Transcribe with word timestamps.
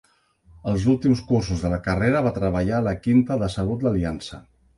Els 0.69 0.87
últims 0.93 1.21
cursos 1.31 1.61
de 1.65 1.71
la 1.73 1.79
carrera 1.89 2.23
va 2.29 2.33
treballar 2.39 2.77
a 2.79 2.85
la 2.89 2.95
Quinta 3.05 3.39
de 3.45 3.53
Salut 3.59 3.87
l'Aliança. 3.91 4.43